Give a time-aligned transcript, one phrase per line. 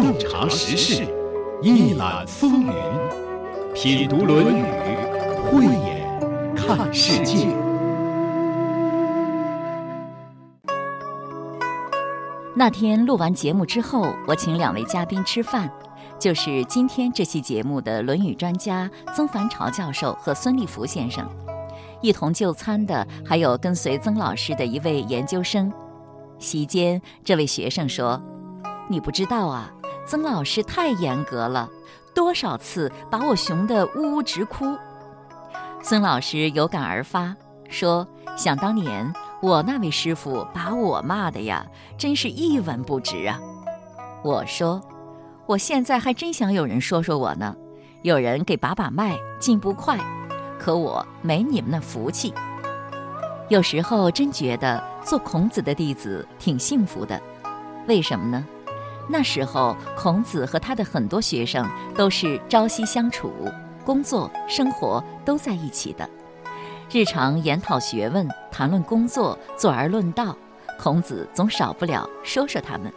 [0.00, 1.04] 洞察时事，
[1.60, 2.72] 一览风云，
[3.74, 4.62] 品读《论语》，
[5.50, 7.48] 慧眼看世界。
[12.54, 15.68] 那天录完节目之后，我请两位嘉宾吃饭，
[16.16, 21.28] 就是今天这期节目的《论语》专家曾凡朝教授和孙立福先生。
[22.00, 25.72] 一同就餐的还有跟随曾老师的一位研究生。
[26.38, 28.22] 席间，这位学生说
[28.88, 29.68] ：“你不知道啊，
[30.08, 31.68] 曾老师太严格了，
[32.14, 34.74] 多少次把我熊得呜呜直哭。”
[35.84, 37.36] 孙老师有感而发
[37.68, 41.64] 说：“想当年。”我那位师傅把我骂的呀，
[41.96, 43.38] 真是一文不值啊！
[44.24, 44.82] 我说，
[45.46, 47.54] 我现在还真想有人说说我呢，
[48.02, 49.96] 有人给把把脉，进步快，
[50.58, 52.34] 可我没你们那福气。
[53.48, 57.22] 有时候真觉得做孔子的弟子挺幸福的，
[57.86, 58.44] 为什么呢？
[59.08, 61.66] 那时候孔子和他的很多学生
[61.96, 63.32] 都是朝夕相处，
[63.84, 66.08] 工作生活都在一起的。
[66.90, 70.36] 日常研讨学问，谈论工作，坐而论道，
[70.78, 72.92] 孔子总少不了说说他们。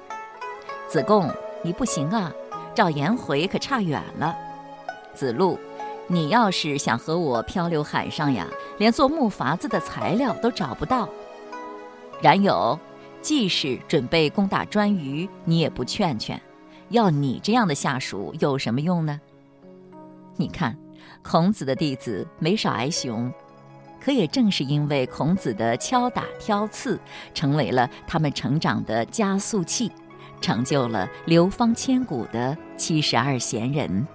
[0.88, 1.30] 子贡，
[1.64, 2.32] 你不行啊，
[2.76, 4.36] 找颜回可差远了。
[5.14, 5.58] 子路，
[6.08, 11.08] 你要是想和我漂流海上呀，连做木筏子的材料都找不到。
[12.22, 12.78] 冉有，
[13.22, 16.42] 即使准备攻打颛臾，你也不劝劝，
[16.90, 19.20] 要你这样的下属有什么用呢？
[20.38, 20.76] 你看，
[21.22, 23.32] 孔子的弟子没少挨熊。
[24.04, 27.00] 可也正是因为孔子的敲打挑刺，
[27.36, 29.92] 成为了他们成长的加速器，
[30.42, 34.08] 成就了流芳千古的七十二贤人。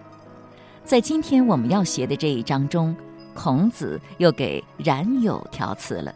[0.83, 2.97] 在今天我们要学的这一章中，
[3.33, 6.13] 孔子又给冉有挑刺了。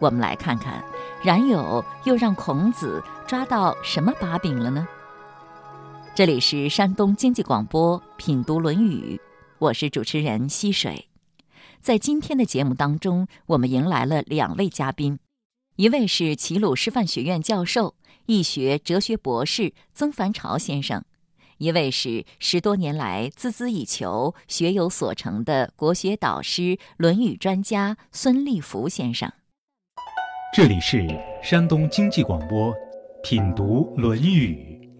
[0.00, 0.82] 我们来看看，
[1.22, 4.88] 冉有又让孔子抓到什么把柄了呢？
[6.14, 9.16] 这里是山东经济广播品读《论语》，
[9.58, 11.06] 我是主持人溪水。
[11.82, 15.18] 在今天的节目当中，我们迎来了两位嘉宾，
[15.76, 21.04] 一位是齐鲁师范学院教授、易学哲学博士曾凡朝先生，
[21.58, 26.62] 一位是十多年来孜孜以求、学有所成的国学导师、
[26.96, 29.30] 《论语》专家孙立福先生。
[30.52, 31.06] 这里是
[31.44, 32.74] 山东经济广播，
[33.22, 34.90] 品读《论语》。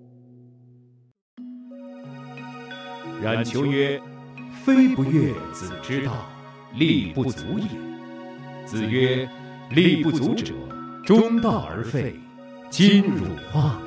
[3.21, 4.01] 冉求曰
[4.65, 6.31] ：“非不悦子之道。”
[6.79, 7.67] 力不足也。
[8.65, 9.29] 子曰
[9.75, 10.55] ：“力不足者，
[11.05, 12.15] 中道而废，
[12.71, 13.83] 今汝化。”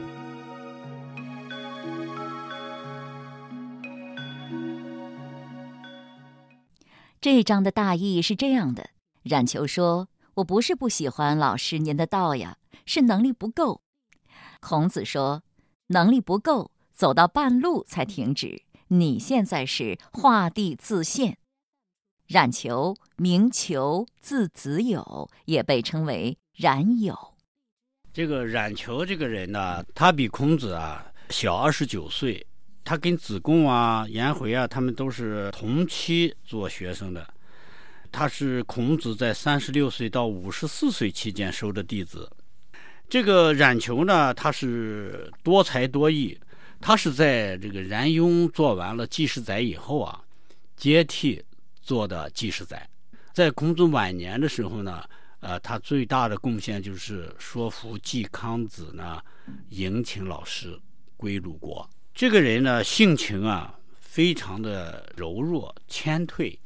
[7.22, 8.90] 这一章的大意是这样的：
[9.24, 13.82] 冉求说：“我不是不喜欢老师您的道呀，是能力不够。”
[14.60, 15.44] 孔子说
[15.88, 18.64] ：“能力不够，走到半路才停止。
[18.88, 21.38] 你现在是画地自限。”
[22.28, 27.36] 冉求名求，字子友，也被称为冉有。
[28.14, 32.46] 这个冉求这个人呢，他比孔子啊小二十九岁，
[32.84, 37.33] 他跟子贡啊、颜回啊，他们都是同期做学生的。
[38.14, 42.32] 他是孔子在三十六岁到五十四岁期间收的弟子。
[43.10, 46.40] 这个冉求呢，他是多才多艺，
[46.80, 50.24] 他是在这个冉雍做完了记事载以后啊，
[50.78, 51.44] 接替。
[51.86, 52.90] 做的记事载，
[53.34, 55.04] 在孔子晚年的时候呢，
[55.42, 59.22] 呃，他最大的贡献就是说服季康子呢，
[59.72, 60.80] 迎请老师
[61.18, 61.86] 归鲁国。
[62.16, 66.58] 这个人呢，性情啊，非常的柔弱谦退，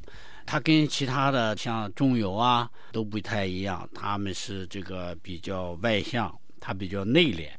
[0.48, 7.50] 他跟其他的像仲由啊都不太一样，他们是这个比较外向，他比较内敛。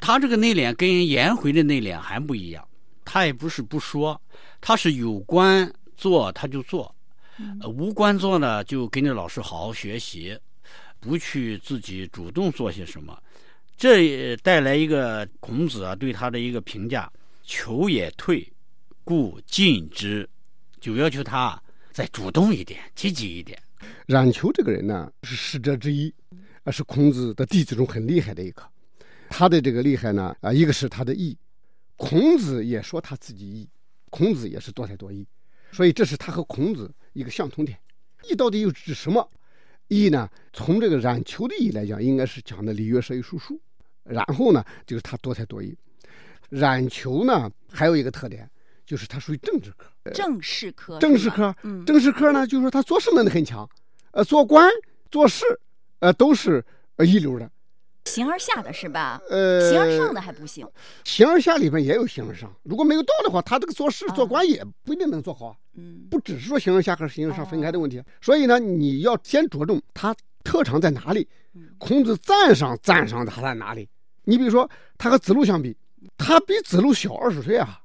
[0.00, 2.66] 他这个内敛跟颜回的内敛还不一样，
[3.04, 4.20] 他也不是不说，
[4.60, 5.72] 他是有关。
[5.96, 6.92] 做他就做，
[7.68, 10.36] 无关做呢就跟着老师好好学习，
[10.98, 13.16] 不去自己主动做些什么，
[13.76, 17.10] 这也带来一个孔子啊对他的一个评价：
[17.44, 18.52] 求也退，
[19.04, 20.28] 故进之，
[20.80, 21.62] 就要求他
[21.94, 23.56] 再主动一点，积极一点。
[24.08, 26.12] 冉求这个人呢是使者之一，
[26.64, 28.68] 啊是孔子的弟子中很厉害的一个。
[29.30, 31.38] 他的这个厉害呢啊一个是他的义，
[31.94, 33.68] 孔子也说他自己义，
[34.10, 35.24] 孔子也是多才多艺。
[35.70, 37.78] 所以这是他和孔子一个相同点。
[38.28, 39.30] 义到底又指什么？
[39.86, 40.28] 义呢？
[40.52, 43.60] 从这个冉求的义来讲，应该是讲的礼乐射御书数。
[44.02, 45.76] 然后呢，就是他多才多艺。
[46.48, 48.50] 冉求呢，还有一个特点，
[48.86, 49.86] 就是他属于政治科。
[50.12, 50.98] 政事科。
[50.98, 51.54] 政事科。
[51.62, 51.84] 嗯。
[51.84, 53.68] 政事科呢，就是说他做事能力很强，
[54.12, 54.70] 呃，做官
[55.10, 55.44] 做事，
[56.00, 56.64] 呃，都是
[56.96, 57.50] 呃一流的。
[58.04, 59.20] 形而下的是吧？
[59.30, 60.66] 呃，形而上的还不行。
[61.04, 65.56] 形而下里面也有形而上，如果没有道的话，他这个做事啊做官也不一定能做好啊。
[65.76, 71.26] 嗯，不只是说形而下和形而上分开的问题，所以呢，你要先着重他特长在哪里。
[71.78, 73.88] 孔子赞赏赞赏他在哪里？
[74.24, 75.76] 你比如说，他和子路相比，
[76.18, 77.80] 他比子路小二十岁啊，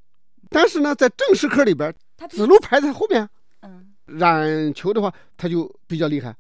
[0.50, 3.28] 但是呢，在正式科里边，他子路排在后面。
[3.62, 6.36] 嗯冉求的话，他就比较厉害。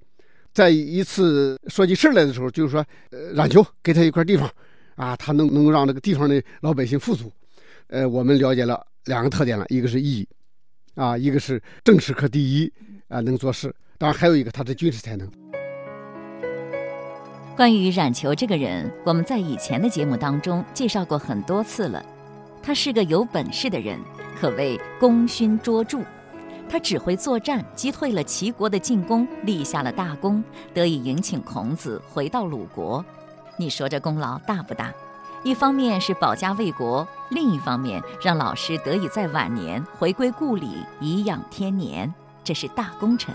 [0.51, 4.49] 在一次说起事儿来的时候，就是说，呃，冉求给他一块地方，
[4.95, 7.31] 啊，他能能够让这个地方的老百姓富足。
[7.89, 10.27] 呃，我们了解了两个特点了，一个是义，
[10.95, 12.73] 啊，一个是正式科第一，
[13.07, 13.71] 啊，能做事。
[13.99, 15.29] 当然还有一个他的军事才能。
[17.55, 22.03] 关于冉求这个人，我们在以前的节目当中介绍过很多次了。
[22.61, 23.99] 他是个有本事的人，
[24.39, 25.99] 可谓功勋卓著。
[26.69, 33.03] 他指挥作战，击退了齐国的进攻，立下了大功，得以迎请孔子回到鲁国。
[33.57, 34.93] 你说这功劳大不大？
[35.43, 42.13] 一方面是保家卫国，另一方面让老师得以在晚年回归故里，颐养天年，
[42.43, 43.33] 这是大功臣。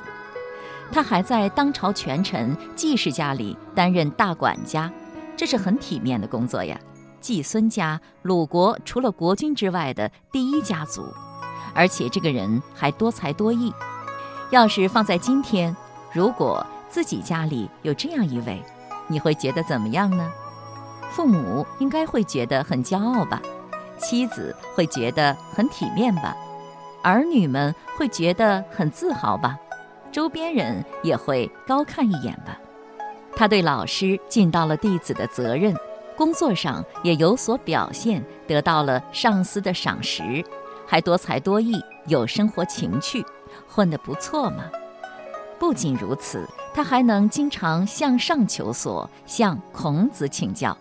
[0.92, 4.92] 他还在当朝权臣季氏家里担任大管家，
[5.34, 6.78] 这是很体面的工作呀。
[7.24, 11.02] 季孙家，鲁国除了国君之外的第一家族，
[11.72, 13.72] 而且这个人还多才多艺。
[14.50, 15.74] 要是放在今天，
[16.12, 18.62] 如果自己家里有这样一位，
[19.08, 20.30] 你会觉得怎么样呢？
[21.08, 23.40] 父母应该会觉得很骄傲吧，
[23.96, 26.36] 妻子会觉得很体面吧，
[27.02, 29.56] 儿女们会觉得很自豪吧。
[30.12, 32.58] 周边人也会高看一眼吧。
[33.34, 35.74] 他对老师尽到了弟子的责任，
[36.16, 40.44] 工作上也有所表现，得到了上司的赏识，
[40.86, 41.74] 还多才多艺，
[42.06, 43.24] 有生活情趣，
[43.68, 44.64] 混得不错嘛。
[45.58, 50.76] 不仅如此，他还能经常向上求索，向孔子请教。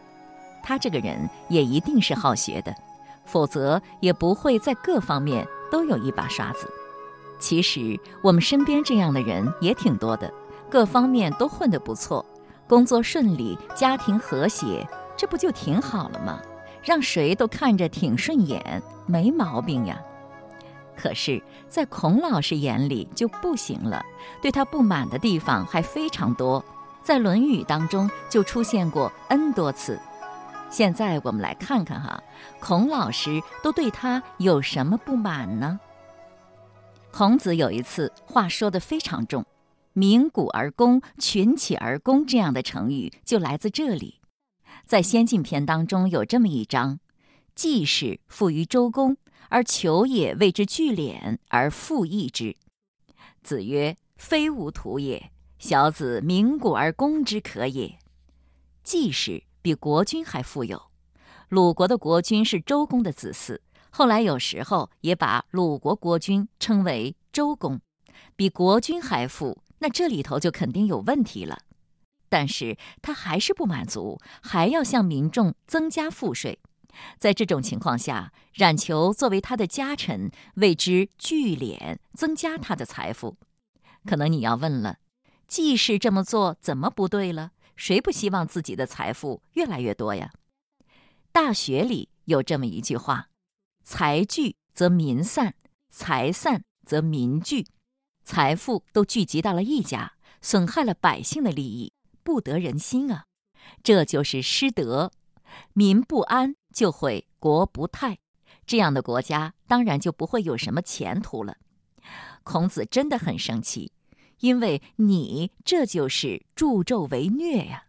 [0.61, 2.73] 他这个人也一定是好学的，
[3.25, 6.67] 否则也不会在各方面都有一把刷子。
[7.39, 10.31] 其实我们身边这样的人也挺多的，
[10.69, 12.25] 各方面都混得不错，
[12.67, 16.41] 工作顺利，家庭和谐，这不就挺好了吗？
[16.83, 19.97] 让谁都看着挺顺眼，没毛病呀。
[20.95, 24.03] 可是，在孔老师眼里就不行了，
[24.41, 26.63] 对他不满的地方还非常多，
[27.01, 29.99] 在《论语》当中就出现过 n 多次。
[30.69, 32.21] 现在我们来看看哈，
[32.59, 35.79] 孔老师都对他有什么不满呢？
[37.11, 39.45] 孔子有一次话说得非常重
[39.93, 44.19] ，“鸣鼓而攻，群起而攻”这样的成语就来自这里。
[44.85, 46.99] 在《先进篇》当中有这么一章
[47.55, 49.17] ：“季氏富于周公，
[49.49, 52.55] 而求也为之聚敛而复益之。”
[53.41, 57.97] 子曰：“非吾徒也，小子鸣鼓而攻之可也。”
[58.83, 60.81] 季氏比国君还富有，
[61.47, 63.59] 鲁国的国君是周公的子嗣。
[63.89, 67.79] 后来有时候也把鲁国国君称为周公，
[68.35, 71.59] 比国君还富，那这里头就肯定有问题了。
[72.33, 76.57] 但是他还是不满足，还要向民众增加赋税。
[77.19, 83.37] 在这种情况下，冉求作为他的家臣，为之聚敛，增加他的财富。
[84.03, 84.97] 可能你要问了，
[85.47, 87.51] 季氏这么做怎么不对了？
[87.75, 90.31] 谁不希望自己的财富越来越多呀？
[91.31, 93.27] 大学里有这么一句话。
[93.83, 95.53] 财聚则民散，
[95.91, 97.67] 财散则民聚，
[98.25, 101.92] 财富都聚集到了一家，损害了百姓的利益，
[102.23, 103.25] 不得人心啊！
[103.83, 105.11] 这就是失德，
[105.73, 108.17] 民不安就会国不泰，
[108.65, 111.57] 这样的国家当然就不会有什么前途了。
[112.43, 113.91] 孔子真的很生气，
[114.39, 117.85] 因为你这就是助纣为虐呀，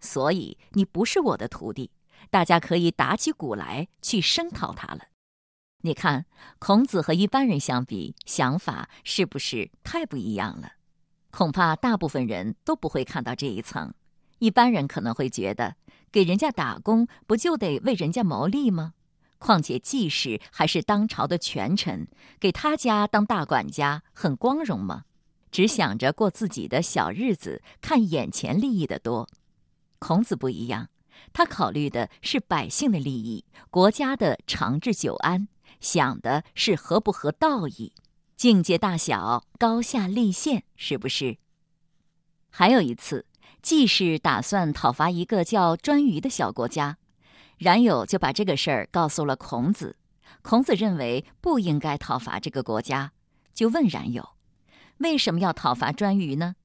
[0.00, 1.90] 所以你不是我的徒弟，
[2.30, 5.08] 大家可以打起鼓来去声讨他了。
[5.82, 6.26] 你看，
[6.58, 10.72] 孔子和一般人相比，想法是不是太不一样了？
[11.36, 13.92] 恐怕大部分人都不会看到这一层。
[14.38, 15.74] 一般人可能会觉得，
[16.12, 18.92] 给人家打工不就得为人家谋利吗？
[19.38, 22.06] 况且季氏还是当朝的权臣，
[22.38, 25.06] 给他家当大管家很光荣吗？
[25.50, 29.28] 只想着过自己的小日子，看眼前利益的多。
[29.98, 30.88] 孔子不一样，
[31.32, 35.48] 他考虑的是百姓的利益，国家的长治久安。
[35.80, 37.92] 想的是合不合道义，
[38.44, 41.38] 境界大小，高下立现，是不是？
[42.50, 43.24] 还有一次，
[43.62, 46.98] 季氏打算讨伐一个叫颛臾的小国家，
[47.56, 49.96] 冉有就把这个事儿告诉了孔子。
[50.42, 53.12] 孔子认为不应该讨伐这个国家，
[53.54, 54.28] 就问冉有
[55.00, 56.56] ：“为什么要讨伐颛臾呢？”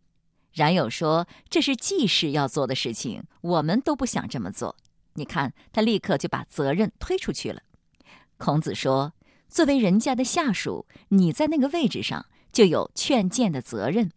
[0.51, 4.75] 冉有说：“这是季氏要做的事情，我们都不想这么做。”
[5.15, 7.62] 你看，他立刻就把责任推出去了。
[8.38, 9.13] 孔子说
[9.50, 14.12] ：“作为人家的下属，你在那个位置上就有劝谏的责任。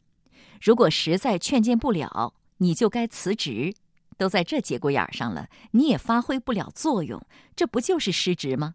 [0.61, 3.75] 如果实在劝谏不了，你就该辞职。
[4.19, 7.21] 都在这节骨眼上了，你也发挥不了作用，
[7.57, 8.75] 这不就是失职吗？”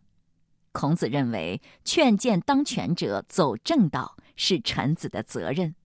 [0.74, 5.76] 孔子认为，劝谏当权者走正道是臣子的责任。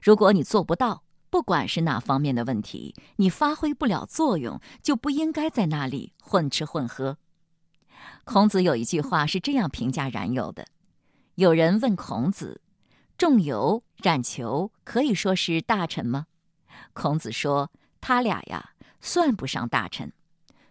[0.00, 7.18] 如果你做不到，不管是哪方面的问题，你发挥不了作用，就不应该在那里混吃混喝。
[8.24, 10.66] 孔子有一句话是这样评价冉有的：
[11.34, 12.60] 有人问孔子，
[13.18, 16.26] 仲由、冉求可以说是大臣吗？
[16.92, 20.12] 孔子说，他俩呀，算不上大臣。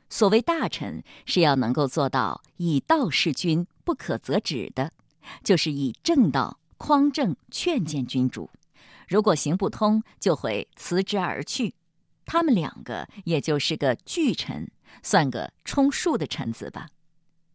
[0.09, 4.91] 所谓大臣，是要能够做到以道事君，不可则止的，
[5.43, 8.49] 就是以正道匡正劝谏君主。
[9.07, 11.75] 如果行不通，就会辞职而去。
[12.25, 14.69] 他们两个也就是个巨臣，
[15.01, 16.87] 算个充数的臣子吧。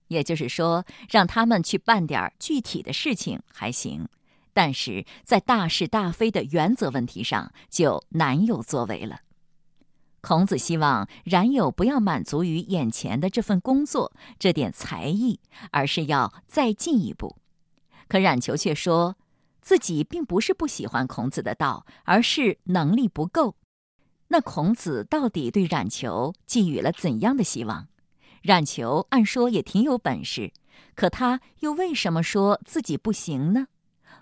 [0.09, 4.09] 也就是说，让他们去办点具体的事情还行，
[4.53, 9.21] 但是在大是大非的原则问题上，就难有作为了。
[10.21, 15.39] 孔子希望冉有不要满足于眼前的这份工作、这点才艺，
[15.71, 17.37] 而是要再进一步。
[18.09, 19.17] 可冉求却说
[19.61, 23.55] 自己并不是不喜欢孔子的道，而是能力不够。
[24.29, 27.87] 那孔子到底对冉求寄予了怎样的希望？
[28.47, 30.53] 冉求按说也挺有本事，
[30.95, 33.67] 可他又为什么说自己不行呢？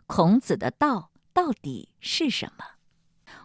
[0.07, 2.65] 孔子的道到底是什么？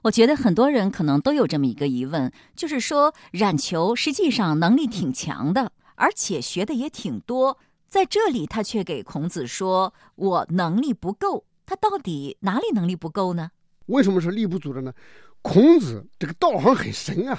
[0.03, 7.57] 我觉得很多人可能都有这么一个疑问，就是说冉求实际上能力挺强的，而且学的也挺多，
[7.89, 13.51] 在这里他却给孔子说：“我能力不够。”他到底哪里能力不够呢？
[13.88, 14.93] 为什么是力不足的呢？
[15.41, 17.38] 孔子这个道行很深啊！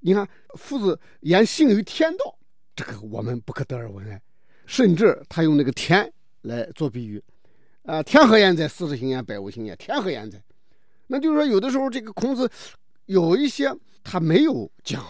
[0.00, 2.38] 你看，夫子言性于天道，
[2.76, 4.22] 这个我们不可得而闻哎。
[4.66, 7.22] 甚至他用那个天来做比喻，
[7.84, 8.68] 啊，天何言哉？
[8.68, 9.76] 四时行焉，百物行焉。
[9.76, 10.42] 天何言哉？
[11.06, 12.50] 那就是说，有的时候这个孔子
[13.04, 15.04] 有一些他没有讲，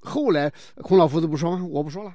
[0.00, 1.66] 后来孔老夫子不说吗？
[1.68, 2.14] 我不说了。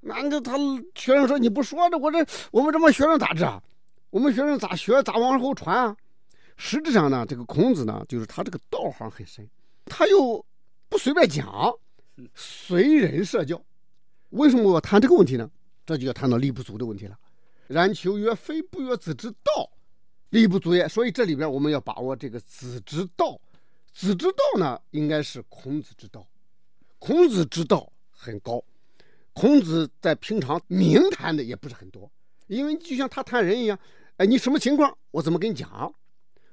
[0.00, 0.58] 那那他
[0.94, 2.18] 学生说你不说这我这
[2.50, 3.62] 我们这帮学生咋治啊？
[4.10, 5.96] 我们学生咋学咋往后传啊？
[6.58, 9.48] 实质上呢，这个孔子呢，就是他这个道行很深，
[9.86, 10.44] 他又
[10.90, 11.74] 不随便讲，
[12.34, 13.60] 随人设教。
[14.36, 15.50] 为什么我谈这个问题呢？
[15.84, 17.18] 这就要谈到力不足的问题了。
[17.66, 19.70] 然求曰：“非不曰子之道。”
[20.30, 23.40] 力不足也，所以这里边我们要把握这个子之道。
[23.94, 26.26] 子之道呢，应该是孔子之道。
[26.98, 28.62] 孔子之道很高，
[29.32, 32.10] 孔子在平常明谈的也不是很多，
[32.48, 33.78] 因为就像他谈人一样，
[34.16, 35.94] 哎，你什么情况，我怎么跟你讲？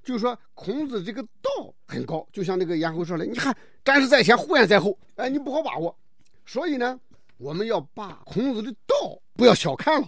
[0.04, 5.98] 就是说，孔子这个道很高，就像那个颜回说的，你看战士在前，呼延在后，哎，你不好把握。
[6.46, 7.00] 所以呢，
[7.44, 10.08] 我们要把孔子的道不要小看了。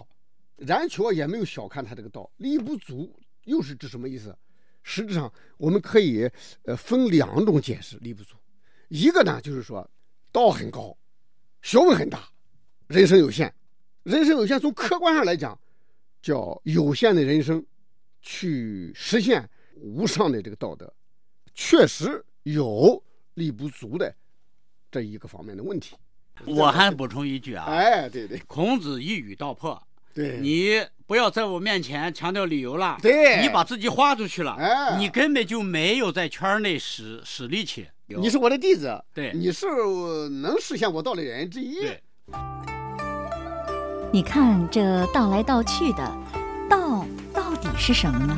[0.56, 3.14] 冉求也没有小看他这个道，力不足。
[3.44, 4.34] 又是指什么意思？
[4.82, 6.28] 实质上，我们可以
[6.64, 8.36] 呃分两种解释力不足。
[8.88, 9.88] 一个呢，就是说
[10.32, 10.96] 道很高，
[11.60, 12.26] 学问很大，
[12.86, 13.54] 人生有限。
[14.02, 15.60] 人生有限，从客观上来讲，
[16.22, 17.62] 叫有限的人生
[18.22, 20.90] 去实现无上的这个道德，
[21.54, 23.02] 确实有
[23.34, 24.14] 力不足的
[24.90, 25.96] 这一个方面的问题。
[26.44, 29.80] 我还补充一句啊，哎，对对，孔子一语道破。
[30.14, 32.98] 对你不要在我面前强调理由了。
[33.02, 34.52] 对，你把自己划出去了。
[34.58, 37.86] 哎，你根本就没有在圈内使使力气。
[38.06, 39.66] 你是我的弟子，对，你是
[40.42, 41.80] 能实现我道的人之一。
[41.80, 42.02] 对。
[44.12, 46.16] 你看这道来道去的，
[46.70, 48.34] 道到底是什么呢？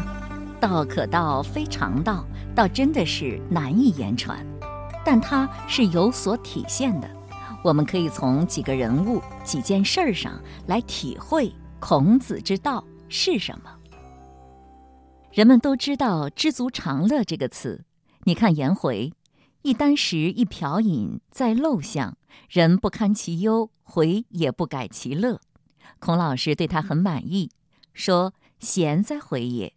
[0.59, 2.27] 道可道非常道，
[2.57, 4.45] 道真的是难以言传，
[5.05, 7.09] 但它是有所体现的。
[7.63, 11.53] 我们可以从几个人物、几件事儿上来体会。
[11.81, 13.73] 孔子之道是什么？
[15.33, 17.85] 人们都知道“知足常乐”这个词。
[18.25, 19.13] 你看颜回，
[19.63, 22.17] 一箪食，一瓢饮，在陋巷，
[22.49, 25.41] 人不堪其忧，回也不改其乐。
[26.01, 27.51] 孔老师对他很满意，
[27.93, 29.73] 说：“贤哉，回也！”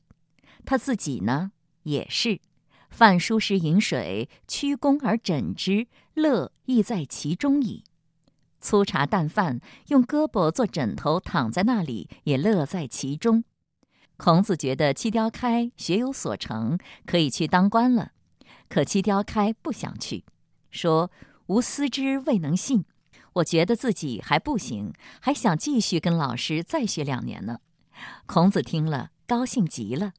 [0.65, 1.51] 他自己呢，
[1.83, 2.39] 也是
[2.89, 7.83] 饭疏食饮水，曲肱而枕之，乐亦在其中矣。
[8.59, 13.43] 粗茶淡饭，用胳膊做枕头躺在那里，也乐在其中。
[14.17, 18.11] 孔子觉得七雕开学有所成，可以去当官了。
[18.69, 20.23] 可七雕开不想去，
[20.69, 21.09] 说
[21.47, 22.85] ：“吾思之未能信。”
[23.35, 27.59] 我觉得自己还不行，还想继续跟老师再学两年呢。
[28.25, 30.13] 孔子听了，高兴极了。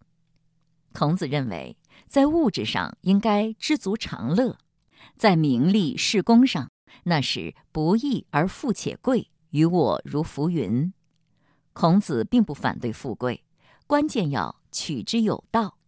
[0.92, 4.56] 孔子认为，在物质上应该知足常乐，
[5.16, 6.70] 在名利事功上
[7.04, 10.92] 那是不义而富且贵，于我如浮云。
[11.72, 13.44] 孔子并不反对富贵，
[13.86, 15.78] 关键要取之有道。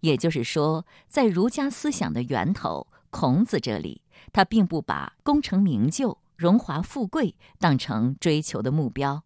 [0.00, 4.02] 也就是说，在儒家思想的源头孔子这里，
[4.32, 9.22] 他并不把功成名就、荣华富贵当成追求的目标。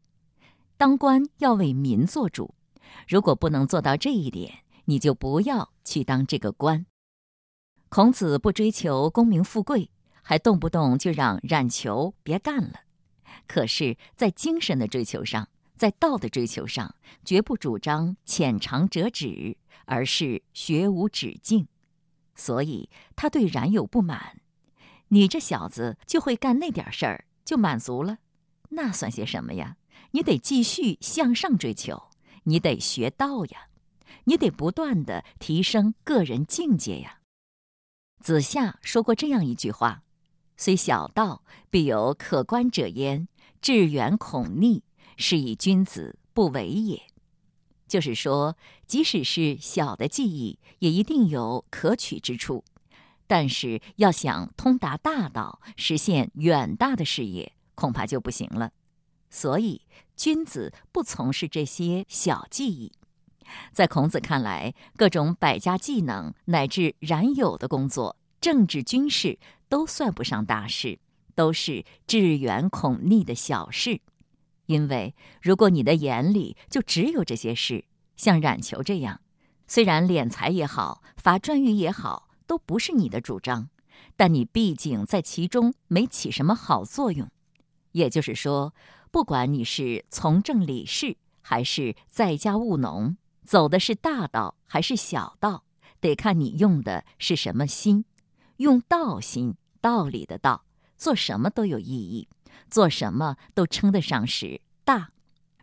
[0.76, 2.54] 当官要为民做主，
[3.08, 6.84] 如果不能做到这一点，你就不要去当这个官。
[7.88, 9.90] 孔子不追求功名富贵，
[10.22, 12.80] 还动不动就让冉求别干了。
[13.46, 21.68] 可是，在精神的追求上，在道的追求上，绝不主张浅尝辄止，而是学无止境。
[22.34, 24.40] 所以他对冉有不满
[25.08, 28.18] ：“你这小子就会干那点事儿，就满足了？
[28.70, 29.76] 那算些什么呀？
[30.10, 32.10] 你得继续向上追求，
[32.44, 33.68] 你得学道呀，
[34.24, 37.15] 你得不断的提升个人境界呀。”
[38.20, 40.02] 子夏说过这样一句话
[40.56, 43.26] ：“虽小道，必有可观者焉；
[43.60, 44.82] 志远恐逆。”
[45.18, 47.02] 是以君子不为也，
[47.88, 48.54] 就是说，
[48.86, 52.62] 即使是小的技艺，也一定有可取之处。
[53.26, 58.72] 但是要想通达大道，实现远大的事业，恐怕就不行了。
[59.30, 59.80] 所以，
[60.14, 62.92] 君子不从事这些小技艺。
[63.72, 69.38] 在孔子看来，各种百家技能乃至冉有的工作，政治军事
[69.68, 70.98] 都算不上大事，
[71.34, 74.00] 都是致远恐逆的小事。
[74.66, 77.84] 因为如果你的眼里就只有这些事，
[78.16, 79.20] 像冉求这样，
[79.68, 83.68] 虽然敛财也好，罚专欲也好，都不是你的主张，
[84.16, 87.28] 但你毕竟在其中没起什么好作用。
[87.92, 88.74] 也就是说，
[89.10, 95.62] 不管你是从政理事，还是在家务农，走的是大道还是小道，
[96.00, 98.04] 得看你用的是什么心。
[98.56, 100.64] 用道心，道理的道，
[100.96, 102.28] 做什么都有意义。
[102.68, 105.10] 做什么都称得上是大，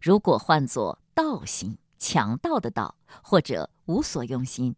[0.01, 4.75] 如果换作道心、强盗的道，或者无所用心，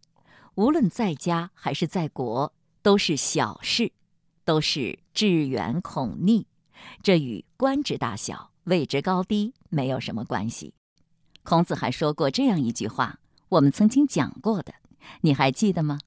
[0.55, 3.91] 无论在家还是在国，都是小事，
[4.43, 6.47] 都是致远恐逆，
[7.03, 10.73] 这与官职大小、位置高低没有什么关系。
[11.45, 14.73] 孔子还说过这样一句话，我们曾经讲过的，
[15.21, 15.99] 你还记得吗？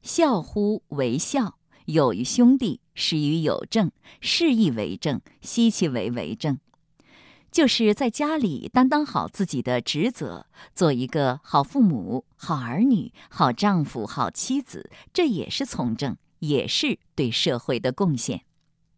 [0.00, 2.80] 孝乎为孝，友于兄弟。
[2.94, 6.58] 始于有政，示意为政，奚其为为政，
[7.50, 10.44] 就是在家里担当好自己的职责，
[10.74, 18.44] 做一个好父母、好儿女、好丈夫、好妻子，这也是从政，也是对社会的贡献。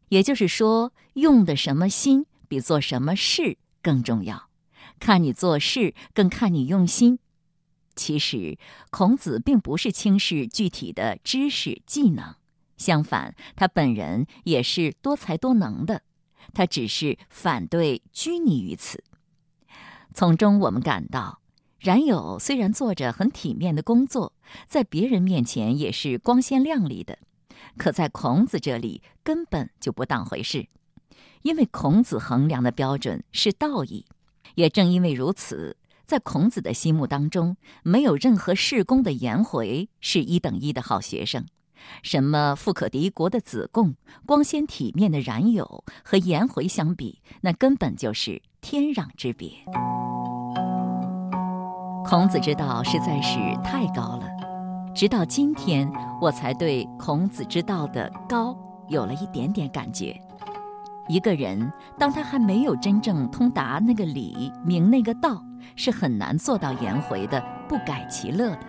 [0.09, 4.49] 也就是说，用的什么心，比做什么事更重要。
[5.05, 7.19] 看你做事，更看你用心。
[7.95, 8.57] 其实，
[8.91, 12.37] 孔子并不是轻视具体的知识技能。
[12.79, 16.01] 相反，他本人也是多才多能的，
[16.55, 19.05] 他只是反对拘泥于此。
[20.15, 21.43] 从中我们感到，
[21.81, 24.33] 冉有虽然做着很体面的工作，
[24.67, 27.19] 在别人面前也是光鲜亮丽的，
[27.77, 30.67] 可在孔子这里根本就不当回事，
[31.43, 34.07] 因为孔子衡量的标准是道义。
[34.55, 41.45] 也正因为如此，在孔子的心目当中，没有任何事功的颜回是一等一的好学生。
[42.03, 49.51] 什么富可敌国的子贡、光鲜体面的冉有，和颜回相比，那根本就是天壤之别。
[52.07, 54.27] 孔子之道实在是太高了，
[54.95, 55.91] 直到今天
[56.21, 58.57] 我才对孔子之道的高
[58.89, 60.19] 有了一点点感觉。
[61.09, 65.43] 一个人当他还没有真正通达那个理、明那个道，
[65.77, 68.61] 是很难做到颜回的不改其乐的。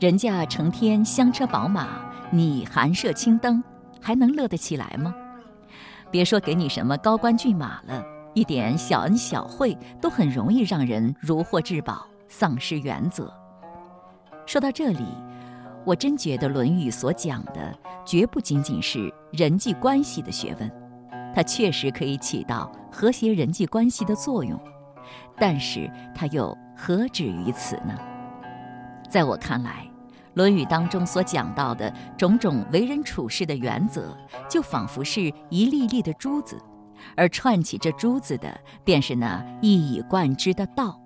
[0.00, 1.88] 人家成天香车宝马。
[2.30, 3.62] 你寒舍青灯，
[4.00, 5.14] 还能乐得起来吗？
[6.10, 8.02] 别说给你什么高官骏马了，
[8.34, 13.32] 一点小恩小惠都很容易让人如获至宝，丧失原则。
[14.46, 15.04] 说到这里，
[15.84, 17.72] 我真觉得《论语》所讲的
[18.04, 20.68] 绝不仅仅是人际关系的学问，
[21.34, 24.58] 它确实可以起到和谐人际关系的作用，
[25.36, 27.98] 但是它又何止于此呢？
[29.08, 29.88] 在我看来。
[30.36, 34.16] 《论语》当中所讲到的种种为人处事的原则，
[34.50, 36.60] 就仿佛是一粒粒的珠子，
[37.16, 41.00] 而串起这珠子的，便是那一以贯之的道。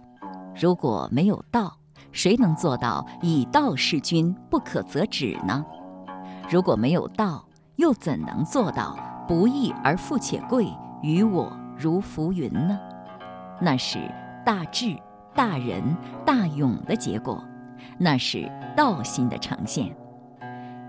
[0.58, 1.76] 如果没有道，
[2.10, 5.62] 谁能做到以道事君，不可则止呢？
[6.48, 8.96] 如果没有道，又怎能做到
[9.28, 10.66] 不义而富且贵，
[11.02, 12.80] 于我如浮云呢？
[13.60, 13.98] 那是
[14.42, 14.96] 大智、
[15.34, 17.44] 大仁、大勇的结果。
[17.98, 19.94] 那是道心的呈现。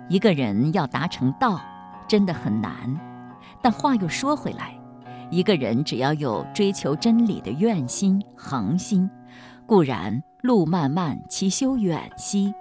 [0.08, 1.60] 一个人要达成道，
[2.08, 2.72] 真的很难。
[3.62, 4.74] 但话又说回来，
[5.30, 9.10] 一个人只要有追求真理的愿心、恒心，
[9.66, 12.54] 固然路漫漫其修远兮，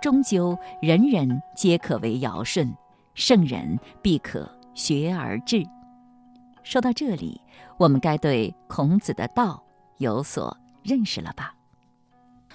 [0.00, 2.74] 终究人人皆可为尧舜，
[3.14, 5.64] 圣人必可学而至。
[6.62, 7.40] 说到这里，
[7.78, 9.64] 我们该对孔子的道
[9.98, 11.54] 有所认识了吧？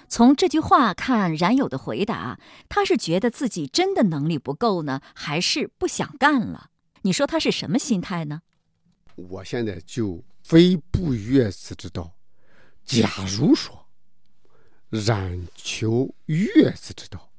[0.08, 6.68] 从这句话看，冉有的回答，他是觉得自己真的能力不够呢，还是不想干了？
[7.02, 8.42] 你说他是什么心态呢？
[9.16, 12.12] 我现在就非不悦子之道。
[12.84, 13.08] 假
[13.38, 13.86] 如说
[14.90, 17.30] 冉求悦子之道，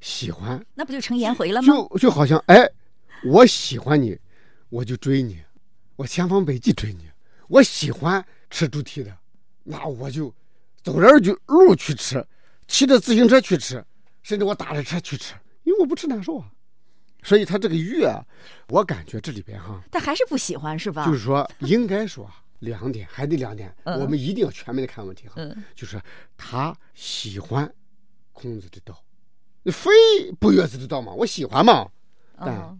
[0.00, 1.66] 喜欢，那不就成颜回了吗？
[1.66, 2.66] 就就好像哎，
[3.24, 4.18] 我喜欢你，
[4.74, 5.40] 我就追你，
[5.94, 7.08] 我千方百计追你。
[7.46, 9.16] 我喜欢吃猪蹄的，
[9.62, 10.34] 那我就。
[10.82, 12.22] 走着就路去吃，
[12.68, 13.82] 骑着自行车去吃，
[14.22, 15.32] 甚至我打着车去吃，
[15.62, 16.52] 因为我不吃难受啊。
[17.22, 18.22] 所以他这个悦啊，
[18.68, 21.06] 我感觉这里边哈，他还是不喜欢是吧？
[21.06, 25.36] 就是说，应该说两点，还得两点，我们一定要全面的看问题哈。
[25.74, 25.98] 就是
[26.36, 27.72] 他喜欢
[28.34, 29.02] 孔子之道，
[29.72, 29.90] 非
[30.38, 31.88] 不悦子之道嘛，我喜欢嘛，
[32.36, 32.78] 但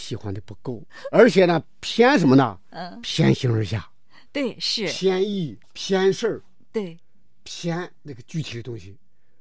[0.00, 0.82] 喜欢的不够，
[1.12, 2.58] 而且呢，偏什么呢？
[3.02, 3.86] 偏形而下，
[4.32, 4.86] 对，是。
[4.86, 6.98] 偏义偏事儿，对。
[7.42, 8.96] 偏那个具体的东西，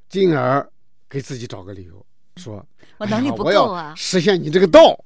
[0.09, 0.67] 进而
[1.07, 2.05] 给自己找个理由，
[2.37, 2.65] 说
[2.97, 4.97] 我能力不够啊，实现你这个道，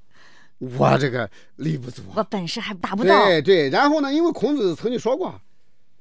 [0.58, 3.26] 我这个力不足，我本事还达不到。
[3.26, 5.39] 对对，然后呢，因为孔子曾经说过，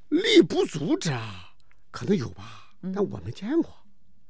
[0.09, 1.11] 力不足者
[1.91, 3.71] 可能有吧，但我没见过。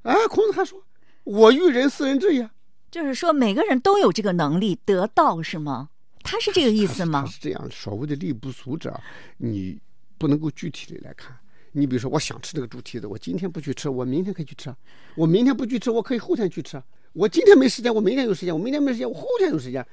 [0.02, 0.82] 哎，孔子还说，
[1.24, 2.48] 我欲人斯人之也，
[2.92, 5.88] 就是说每个人都有这个能力得道，是吗？
[6.22, 7.24] 他是这个意思吗？
[7.24, 9.00] 是这样，所谓的力不足者，
[9.38, 9.80] 你
[10.18, 11.34] 不能够具体的来看。
[11.72, 14.72] 你比如说，我想吃这个猪蹄子，我今天不去吃，我明天可以去吃。
[15.14, 16.80] 我明天不去吃，我可以后天去吃。
[17.14, 19.84] 我今天没时间，我明天有时间；我明天没时间，我后天有时间。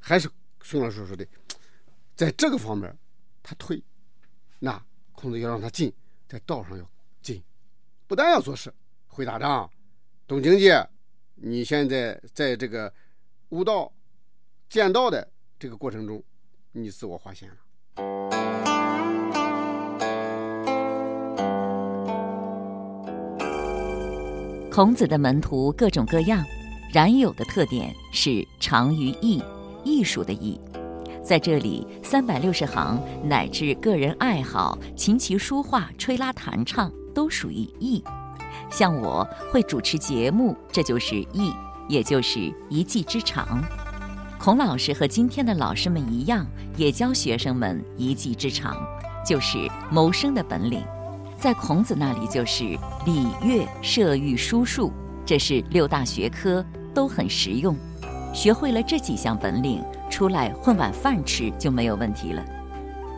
[0.00, 0.26] 还是
[0.62, 1.26] 孙老师说的，
[2.16, 2.96] 在这个方面，
[3.42, 3.82] 他退，
[4.58, 5.92] 那孔子要让他进，
[6.26, 6.90] 在道上要
[7.20, 7.42] 进，
[8.06, 8.72] 不但要做事，
[9.06, 9.70] 会打仗，
[10.26, 10.70] 懂经济。
[11.44, 12.92] 你现在在这个
[13.48, 13.92] 悟道、
[14.68, 15.28] 见道的
[15.58, 16.22] 这个过程中，
[16.70, 17.56] 你自我划线了。
[24.70, 26.44] 孔子的门徒各种各样，
[26.94, 29.42] 冉有的特点是长于艺，
[29.84, 30.60] 艺术的艺。
[31.24, 38.04] 在这里，三百六十行乃至个人爱好，琴棋书画、吹拉弹唱，都属于艺。
[38.72, 41.52] 像我会主持节目，这就是艺，
[41.88, 43.62] 也就是一技之长。
[44.40, 48.76] 孔老师和今天的老师们一样，也教学生们一技之长，
[49.26, 50.82] 就是谋生的本领。
[51.36, 52.64] 在孔子那里，就是
[53.04, 54.90] 礼乐射御书数，
[55.26, 57.76] 这是六大学科，都很实用。
[58.32, 62.42] 学会了这几项本领，出来混碗饭吃就没有问题了。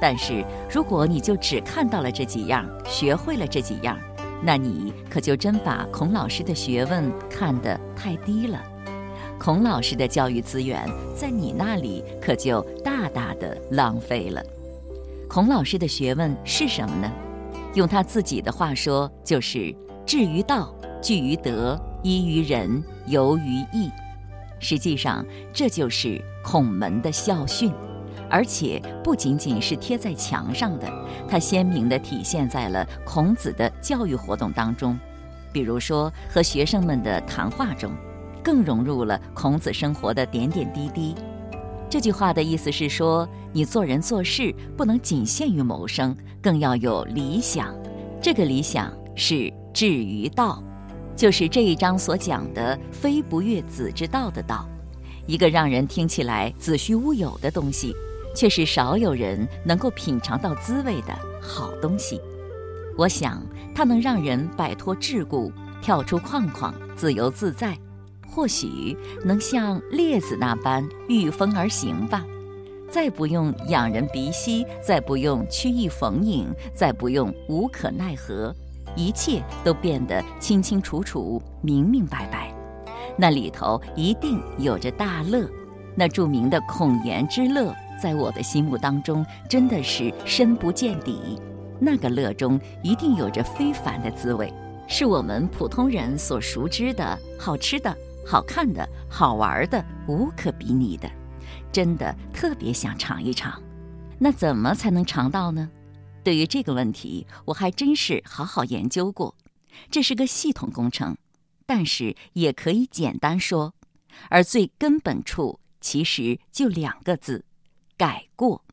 [0.01, 3.97] 但是，如果你就只看到了这几样，学会了这几样，
[4.43, 8.63] 那你可就真把孔老师的学问看得太低了。
[9.39, 14.43] 孔老师的教育资源在你那里可就大大的浪费了。
[15.29, 17.13] 孔老师的学问是什么呢？
[17.75, 19.75] 用他自己的话说，就是
[20.07, 23.91] 至于道，据于德，依于仁，游于义。
[24.61, 27.73] 实际上，这就是孔门的校训，
[28.31, 30.91] 而且不仅仅是贴在墙上的，
[31.29, 34.99] 它鲜明地体现在了孔子的教育活动当中。
[35.53, 37.93] 比如说，和学生们的谈话中，
[38.43, 41.15] 更融入了孔子生活的点点滴滴。
[41.89, 47.73] 这句话的意思是说，你做人做事不能仅限于谋生，更要有理想。
[48.21, 50.61] 这个理想是至于道，
[51.15, 54.69] 就是这一章所讲的“非不悦子之道”的道。
[55.27, 57.95] 一个让人听起来子虚乌有的东西，
[58.35, 62.21] 却是少有人能够品尝到滋味的好东西。
[62.97, 63.43] 我想，
[63.75, 67.77] 它能让人摆脱桎梏，跳出框框，自由自在。
[68.29, 72.25] 或许能像列子那般御风而行吧，
[72.91, 78.53] 再不用仰人鼻息，再不用曲意逢迎，再不用无可奈何，
[78.97, 82.53] 一切都变得清清楚楚、明明白白。
[83.17, 85.49] 那里头一定有着大乐，
[85.95, 87.73] 那著名的孔颜之乐，
[88.05, 91.41] 在我的心目当中真的是深不见底。
[91.81, 94.53] 那个乐中一定有着非凡的滋味，
[94.87, 97.97] 是我们普通人所熟知的好吃的。
[98.27, 101.11] 好看的、好玩的、无可比拟的，
[101.73, 103.59] 真的特别想尝一尝。
[104.19, 105.71] 那怎么才能尝到呢？
[106.23, 109.35] 对于这个问题，我还真是好好研究过。
[109.91, 111.17] 这是个系统工程，
[111.65, 113.73] 但是也可以简单说，
[114.29, 117.47] 而最根本处其实就两个字：
[117.97, 118.65] 改过。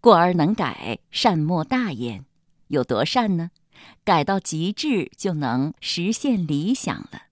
[0.00, 2.24] 过而能改，善莫大焉。
[2.68, 3.50] 有多善呢？
[4.04, 7.22] 改到极致，就能实现理想了。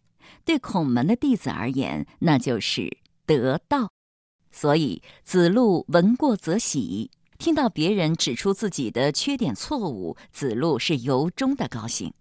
[0.44, 3.90] 对孔门的弟子而言，那就是得道。
[4.52, 12.12] 所以子路闻过则喜，听到别人指出自己的缺点错误，子路是由衷的高兴。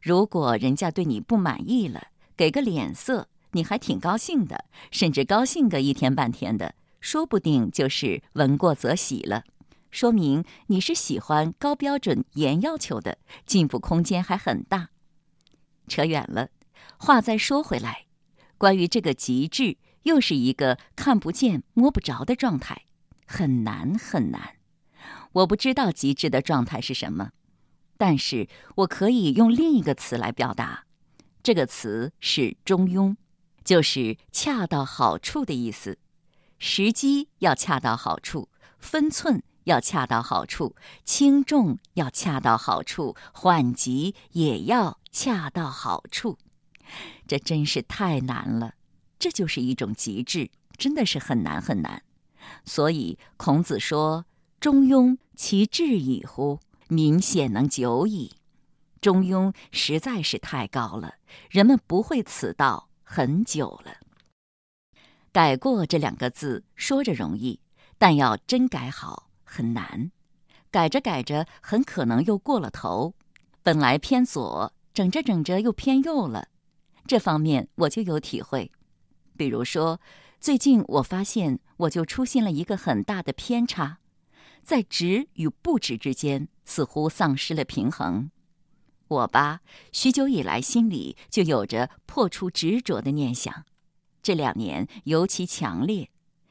[0.00, 9.44] 如果人家对你不满意了，给个脸色，你还挺高兴的，甚至高兴个一天半天的，说不定就是闻过则喜了。
[9.90, 14.88] 说明你是喜欢高标准、严要求的，进步空间还很大。
[15.88, 16.48] 扯远了，
[16.96, 18.06] 话再说回来，
[18.56, 22.84] 关于这个极致，又是一个看不见、摸不着的状态，
[23.26, 24.56] 很难很难。
[25.32, 27.32] 我不知道极致的状态是什么，
[27.98, 30.86] 但是我可以用另一个词来表达，
[31.42, 33.16] 这个词是中庸，
[33.64, 35.98] 就是恰到好处的意思。
[36.64, 38.48] 时机要恰到好处，
[38.78, 39.42] 分寸。
[39.64, 46.36] 要恰到好处，轻重要恰到好处，缓急也要恰到好处，
[47.28, 48.74] 这真是太难了。
[49.20, 52.02] 这就是一种极致，真的是很难很难。
[52.64, 54.26] 所以孔子说
[54.58, 56.58] ：“中庸其志矣乎？
[56.88, 58.34] 民显能久矣。”
[59.00, 61.14] 中庸实在是太高了，
[61.50, 64.01] 人们不会此道很久了。
[65.32, 67.58] 改过这两个字说着容易，
[67.98, 69.30] 但要真改好。
[69.44, 70.10] 很难，
[70.70, 73.14] 改着改着，很可能又过了头。
[73.62, 76.48] 本来偏左，整着整着又偏右了。
[77.06, 78.72] 这方面我就有体会。
[79.36, 80.00] 比如说，
[80.40, 83.98] 最近我发现，我就出现了一个很大的偏差，
[84.62, 88.30] 在直与不直之间，似乎丧失了平衡。
[89.08, 89.60] 我吧，
[89.92, 93.66] 许久以来心里就有着破除执着的念想，
[94.22, 96.08] 这两年尤其强烈。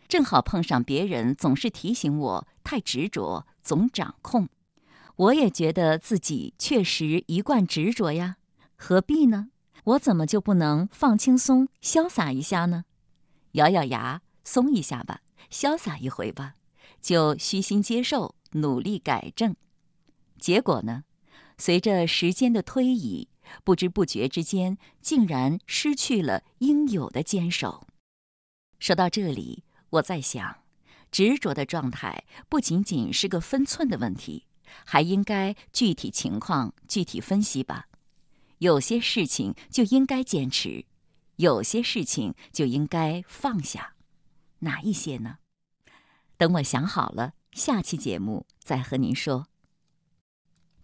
[0.08, 4.50] 正好碰上别人总是提醒我太执着，总掌控，
[5.16, 8.36] 我也觉得自己确实一贯执着呀，
[8.76, 9.48] 何必呢？
[9.86, 12.84] 我怎么就不能放轻松、潇洒一下呢？
[13.54, 16.56] 咬咬牙，松一下吧，潇洒一回吧，
[17.02, 19.56] 就虚心接受，努力改正。
[20.38, 21.06] 结果呢？
[21.58, 23.30] 随着时间的推移，
[23.64, 27.88] 不知不觉之间，竟然失去了应有的坚守。
[28.80, 29.64] 说到这里。
[29.92, 30.64] 我在想，
[31.12, 34.46] 执着的状态不仅仅是个分寸的问题，
[34.86, 37.88] 还应该具体情况具体分析吧。
[38.60, 40.86] 有些事情就应该坚持，
[41.36, 43.96] 有些事情就应该放下。
[44.60, 45.40] 哪一些呢？
[46.38, 49.48] 等我想好了，下期节目再和您说。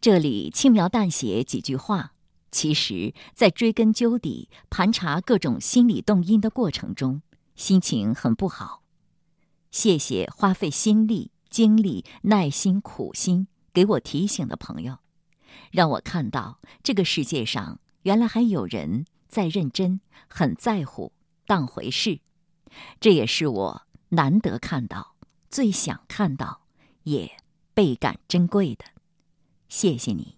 [0.01, 2.13] 这里轻描淡写几句话，
[2.49, 7.21] 其实，在追根究底、盘查各种心理动因的过程中，
[7.55, 8.83] 心情很不好。
[9.69, 14.99] 谢谢花费心力、精力、耐心、苦心给我提醒的朋友，
[15.71, 21.11] 让我看到这个世界上原来还有人在认真、很在乎、
[21.45, 22.21] 当回事。
[22.99, 25.15] 这也是我难得看到、
[25.49, 26.61] 最想看到，
[27.03, 27.29] 也
[27.73, 28.85] 倍感珍贵的。
[29.67, 30.36] 谢谢你。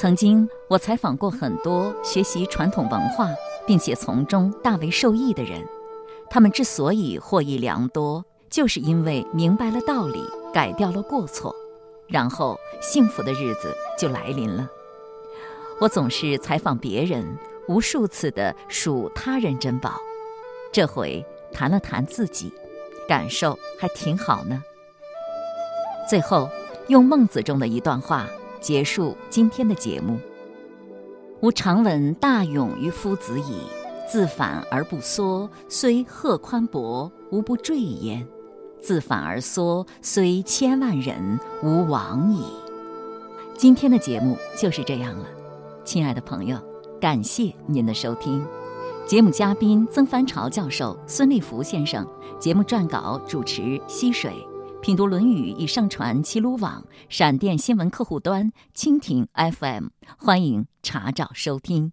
[0.00, 3.28] 曾经我采访过很多学习传统文化。
[3.66, 5.62] 并且从中大为受益的人，
[6.30, 11.54] 他们之所以获益良多，就是因为明白了道理，改掉了过错，
[12.06, 14.66] 然后幸福的日子就来临了。
[15.82, 17.26] 我总是采访别人，
[17.68, 20.00] 无数次的数他人珍宝，
[20.72, 22.50] 这回谈了谈自己，
[23.06, 24.62] 感受还挺好呢。
[26.08, 26.48] 最后，
[26.86, 28.26] 用孟子中的一段话
[28.60, 30.18] 结束今天的节目。
[31.40, 33.62] 吾常闻大勇于夫子矣，
[34.10, 38.26] 自反而不缩，虽褐宽博，无不坠焉；
[38.80, 42.42] 自反而缩，虽千万人，无往矣。
[43.56, 45.26] 今天的节目就是这样了，
[45.84, 46.58] 亲爱的朋友，
[47.00, 48.44] 感谢您的收听。
[49.06, 52.06] 节目嘉宾曾凡朝教授、孙立福先生，
[52.38, 54.46] 节目撰稿主持溪水。
[54.88, 61.92] 品读《论语》已上传齐鲁网、闪电新闻客户端、蜻蜓 FM，欢迎查找收听。